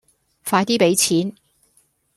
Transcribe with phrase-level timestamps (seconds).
[0.43, 1.35] 快啲俾錢